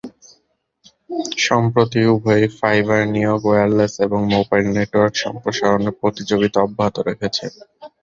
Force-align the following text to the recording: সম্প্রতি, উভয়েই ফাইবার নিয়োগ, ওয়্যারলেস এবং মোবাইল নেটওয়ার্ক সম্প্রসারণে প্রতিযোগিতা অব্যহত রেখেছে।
সম্প্রতি, 1.47 2.01
উভয়েই 2.13 2.47
ফাইবার 2.59 3.01
নিয়োগ, 3.15 3.41
ওয়্যারলেস 3.45 3.93
এবং 4.05 4.19
মোবাইল 4.35 4.65
নেটওয়ার্ক 4.77 5.15
সম্প্রসারণে 5.23 5.91
প্রতিযোগিতা 6.01 6.57
অব্যহত 6.61 6.95
রেখেছে। 7.09 7.45